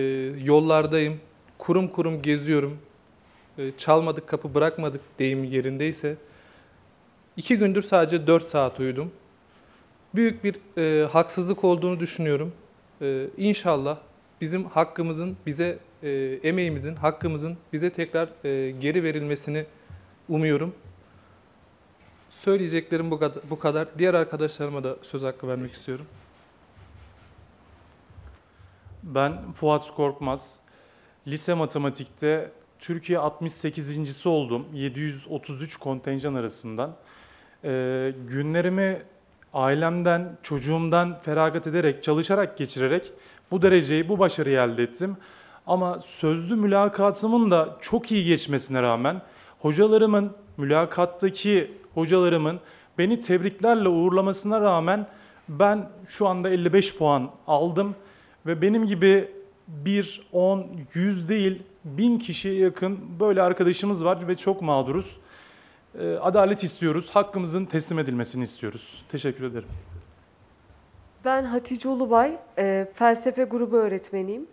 yollardayım. 0.45 1.21
Kurum 1.59 1.89
kurum 1.89 2.23
geziyorum. 2.23 2.79
E, 3.59 3.73
çalmadık 3.77 4.27
kapı 4.27 4.55
bırakmadık 4.55 5.01
deyim 5.19 5.45
yerindeyse. 5.45 6.17
İki 7.37 7.59
gündür 7.59 7.83
sadece 7.83 8.27
4 8.27 8.45
saat 8.45 8.81
uyudum. 8.81 9.13
Büyük 10.15 10.45
bir 10.45 10.57
e, 10.79 11.07
haksızlık 11.07 11.65
olduğunu 11.65 12.01
düşünüyorum. 12.01 12.53
E, 13.03 13.27
inşallah 13.37 13.99
bizim 14.41 14.65
hakkımızın 14.65 15.37
bize, 15.47 15.79
e, 16.03 16.39
emeğimizin, 16.43 16.97
hakkımızın 16.97 17.57
bize 17.73 17.93
tekrar 17.93 18.29
e, 18.45 18.71
geri 18.71 19.03
verilmesini 19.03 19.67
umuyorum. 20.29 20.75
Söyleyeceklerim 22.31 23.11
bu 23.11 23.19
kadar, 23.19 23.43
bu 23.51 23.59
kadar. 23.59 23.89
Diğer 23.99 24.15
arkadaşlarıma 24.15 24.85
da 24.85 24.97
söz 25.03 25.23
hakkı 25.23 25.49
vermek 25.49 25.73
istiyorum. 25.73 26.07
Ben 29.03 29.53
Fuat 29.53 29.95
Korkmaz. 29.95 30.59
Lise 31.27 31.55
matematikte 31.55 32.51
Türkiye 32.87 33.19
68.si 33.19 34.29
oldum. 34.29 34.67
733 34.75 35.77
kontenjan 35.77 36.35
arasından. 36.35 36.97
Ee, 37.65 38.15
günlerimi 38.29 39.03
ailemden, 39.55 40.37
çocuğumdan 40.43 41.19
feragat 41.23 41.67
ederek, 41.67 42.03
çalışarak 42.03 42.59
geçirerek 42.59 43.13
bu 43.51 43.63
dereceyi, 43.63 44.09
bu 44.09 44.19
başarıyı 44.19 44.59
elde 44.59 44.83
ettim. 44.83 45.17
Ama 45.67 46.01
sözlü 46.01 46.57
mülakatımın 46.57 47.51
da 47.51 47.77
çok 47.81 48.13
iyi 48.13 48.25
geçmesine 48.25 48.83
rağmen 48.83 49.23
hocalarımın 49.59 50.33
mülakattaki 50.57 51.71
hocalarımın 51.95 52.61
beni 52.99 53.21
tebriklerle 53.21 53.89
uğurlamasına 53.89 54.61
rağmen 54.61 55.07
ben 55.49 55.89
şu 56.09 56.27
anda 56.27 56.51
55 56.51 56.97
puan 56.97 57.31
aldım 57.47 57.95
ve 58.47 58.63
benim 58.63 58.87
gibi 58.87 59.31
1, 59.69 60.27
10, 60.33 60.67
100 60.95 61.29
değil 61.29 61.63
1000 61.87 62.19
kişiye 62.19 62.55
yakın 62.55 62.99
böyle 63.21 63.43
arkadaşımız 63.43 64.05
var 64.05 64.29
ve 64.29 64.35
çok 64.35 64.63
mağduruz. 64.63 65.17
Ee, 65.99 66.17
adalet 66.17 66.63
istiyoruz, 66.63 67.11
hakkımızın 67.11 67.65
teslim 67.65 67.99
edilmesini 67.99 68.43
istiyoruz. 68.43 69.05
Teşekkür 69.09 69.45
ederim. 69.45 69.69
Ben 71.25 71.45
Hatice 71.45 71.89
Ulubay, 71.89 72.39
e, 72.59 72.87
felsefe 72.95 73.45
grubu 73.45 73.77
öğretmeniyim. 73.77 74.47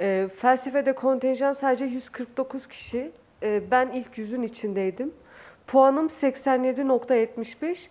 E, 0.00 0.28
felsefede 0.36 0.94
kontenjan 0.94 1.52
sadece 1.52 1.84
149 1.84 2.66
kişi. 2.66 3.12
E, 3.42 3.62
ben 3.70 3.88
ilk 3.88 4.18
yüzün 4.18 4.42
içindeydim. 4.42 5.12
Puanım 5.66 6.06
87.75. 6.06 7.88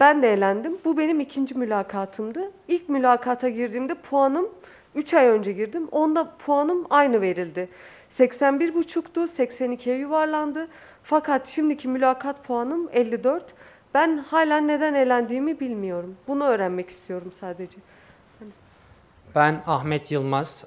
Ben 0.00 0.22
de 0.22 0.32
eğlendim. 0.32 0.78
Bu 0.84 0.98
benim 0.98 1.20
ikinci 1.20 1.54
mülakatımdı. 1.58 2.50
İlk 2.68 2.88
mülakata 2.88 3.48
girdiğimde 3.48 3.94
puanım 3.94 4.48
3 4.94 5.14
ay 5.14 5.26
önce 5.26 5.52
girdim. 5.52 5.88
Onda 5.92 6.32
puanım 6.46 6.86
aynı 6.90 7.20
verildi. 7.20 7.68
81.5'tu, 8.10 9.20
82'ye 9.20 9.98
yuvarlandı. 9.98 10.68
Fakat 11.02 11.46
şimdiki 11.46 11.88
mülakat 11.88 12.44
puanım 12.44 12.88
54. 12.92 13.44
Ben 13.94 14.18
hala 14.18 14.56
neden 14.56 14.94
eğlendiğimi 14.94 15.60
bilmiyorum. 15.60 16.16
Bunu 16.28 16.44
öğrenmek 16.44 16.90
istiyorum 16.90 17.32
sadece. 17.40 17.78
Ben 19.34 19.62
Ahmet 19.66 20.12
Yılmaz, 20.12 20.64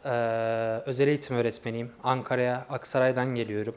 özel 0.86 1.08
eğitim 1.08 1.38
öğretmeniyim. 1.38 1.92
Ankara'ya, 2.04 2.66
Aksaray'dan 2.70 3.36
geliyorum. 3.36 3.76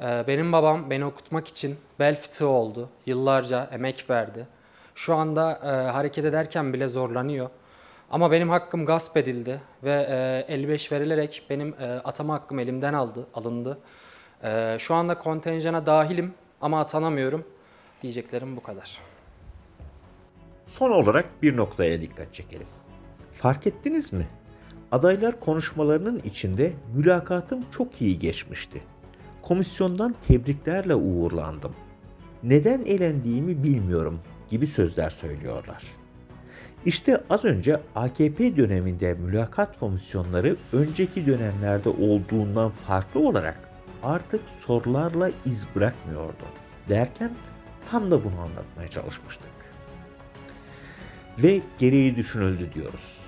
Ee, 0.00 0.24
benim 0.26 0.52
babam 0.52 0.90
beni 0.90 1.04
okutmak 1.04 1.48
için 1.48 1.76
bel 1.98 2.16
fıtığı 2.16 2.48
oldu. 2.48 2.88
Yıllarca 3.06 3.68
emek 3.72 4.10
verdi. 4.10 4.46
Şu 4.94 5.14
anda 5.14 5.60
e, 5.64 5.90
hareket 5.90 6.24
ederken 6.24 6.72
bile 6.72 6.88
zorlanıyor. 6.88 7.50
Ama 8.12 8.30
benim 8.30 8.48
hakkım 8.48 8.86
gasp 8.86 9.16
edildi 9.16 9.60
ve 9.84 10.06
e, 10.48 10.54
55 10.54 10.92
verilerek 10.92 11.42
benim 11.50 11.74
e, 11.80 11.86
atama 11.86 12.34
hakkım 12.34 12.58
elimden 12.58 12.94
aldı, 12.94 13.26
alındı. 13.34 13.78
E, 14.42 14.76
şu 14.78 14.94
anda 14.94 15.18
kontenjana 15.18 15.86
dahilim 15.86 16.34
ama 16.60 16.80
atanamıyorum. 16.80 17.44
Diyeceklerim 18.02 18.56
bu 18.56 18.62
kadar. 18.62 18.98
Son 20.66 20.90
olarak 20.90 21.42
bir 21.42 21.56
noktaya 21.56 22.02
dikkat 22.02 22.34
çekelim. 22.34 22.66
Fark 23.32 23.66
ettiniz 23.66 24.12
mi? 24.12 24.28
Adaylar 24.92 25.40
konuşmalarının 25.40 26.20
içinde 26.24 26.72
mülakatım 26.94 27.64
çok 27.70 28.02
iyi 28.02 28.18
geçmişti 28.18 28.82
komisyondan 29.42 30.14
tebriklerle 30.28 30.94
uğurlandım. 30.94 31.74
Neden 32.42 32.84
elendiğimi 32.84 33.62
bilmiyorum 33.62 34.20
gibi 34.48 34.66
sözler 34.66 35.10
söylüyorlar. 35.10 35.82
İşte 36.86 37.22
az 37.30 37.44
önce 37.44 37.80
AKP 37.94 38.56
döneminde 38.56 39.14
mülakat 39.14 39.78
komisyonları 39.78 40.56
önceki 40.72 41.26
dönemlerde 41.26 41.88
olduğundan 41.88 42.70
farklı 42.70 43.28
olarak 43.28 43.68
artık 44.02 44.40
sorularla 44.48 45.30
iz 45.46 45.66
bırakmıyordu 45.74 46.44
derken 46.88 47.30
tam 47.90 48.10
da 48.10 48.24
bunu 48.24 48.40
anlatmaya 48.40 48.88
çalışmıştık. 48.88 49.50
Ve 51.38 51.60
gereği 51.78 52.16
düşünüldü 52.16 52.74
diyoruz. 52.74 53.26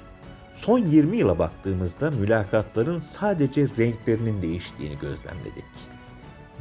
Son 0.52 0.78
20 0.78 1.16
yıla 1.16 1.38
baktığımızda 1.38 2.10
mülakatların 2.10 2.98
sadece 2.98 3.68
renklerinin 3.78 4.42
değiştiğini 4.42 4.98
gözlemledik. 4.98 5.64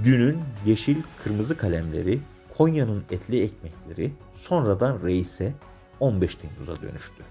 Dünün 0.03 0.39
yeşil 0.65 0.97
kırmızı 1.23 1.58
kalemleri, 1.58 2.19
Konya'nın 2.58 3.03
etli 3.12 3.43
ekmekleri 3.43 4.12
sonradan 4.32 5.03
reise 5.03 5.53
15 6.03 6.35
Temmuz'a 6.35 6.81
dönüştü. 6.81 7.23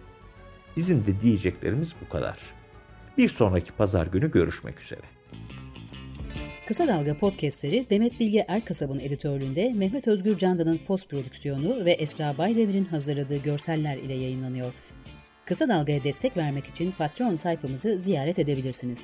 Bizim 0.76 1.04
de 1.04 1.20
diyeceklerimiz 1.20 1.94
bu 2.04 2.08
kadar. 2.08 2.38
Bir 3.18 3.28
sonraki 3.28 3.72
pazar 3.72 4.06
günü 4.06 4.30
görüşmek 4.30 4.80
üzere. 4.80 5.00
Kısa 6.68 6.88
Dalga 6.88 7.18
podcastleri 7.18 7.86
Demet 7.90 8.20
Bilge 8.20 8.44
Erkasab'ın 8.48 9.00
editörlüğünde 9.00 9.72
Mehmet 9.72 10.08
Özgür 10.08 10.38
Candan'ın 10.38 10.80
post 10.86 11.10
prodüksiyonu 11.10 11.84
ve 11.84 11.92
Esra 11.92 12.38
Baydemir'in 12.38 12.84
hazırladığı 12.84 13.36
görseller 13.36 13.96
ile 13.96 14.14
yayınlanıyor. 14.14 14.72
Kısa 15.46 15.68
Dalga'ya 15.68 16.04
destek 16.04 16.36
vermek 16.36 16.66
için 16.66 16.92
Patreon 16.92 17.36
sayfamızı 17.36 17.98
ziyaret 17.98 18.38
edebilirsiniz. 18.38 18.98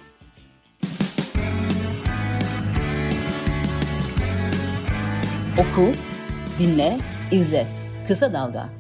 Oku, 5.59 5.92
dinle, 6.59 6.98
izle. 7.33 7.66
Kısa 8.07 8.33
Dalga. 8.33 8.78